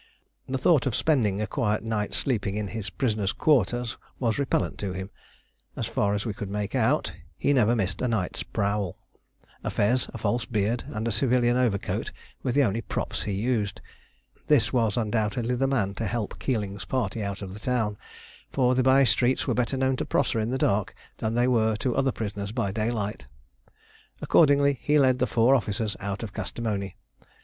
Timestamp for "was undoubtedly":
14.73-15.53